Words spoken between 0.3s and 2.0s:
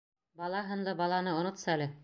Бала һынлы баланы онотсәле.